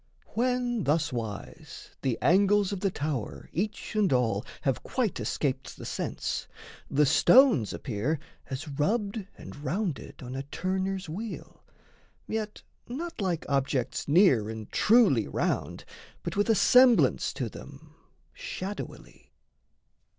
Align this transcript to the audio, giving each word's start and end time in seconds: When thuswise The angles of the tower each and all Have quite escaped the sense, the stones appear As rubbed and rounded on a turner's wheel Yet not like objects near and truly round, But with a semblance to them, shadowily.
When 0.29 0.83
thuswise 0.83 1.91
The 2.01 2.17
angles 2.23 2.71
of 2.71 2.79
the 2.79 2.89
tower 2.89 3.49
each 3.53 3.95
and 3.95 4.11
all 4.11 4.43
Have 4.63 4.81
quite 4.81 5.19
escaped 5.19 5.77
the 5.77 5.85
sense, 5.85 6.47
the 6.89 7.05
stones 7.05 7.71
appear 7.71 8.17
As 8.49 8.67
rubbed 8.67 9.27
and 9.37 9.55
rounded 9.63 10.23
on 10.23 10.35
a 10.35 10.41
turner's 10.41 11.07
wheel 11.07 11.63
Yet 12.27 12.63
not 12.87 13.21
like 13.21 13.45
objects 13.47 14.07
near 14.07 14.49
and 14.49 14.71
truly 14.71 15.27
round, 15.27 15.85
But 16.23 16.35
with 16.35 16.49
a 16.49 16.55
semblance 16.55 17.31
to 17.33 17.47
them, 17.47 17.93
shadowily. 18.33 19.35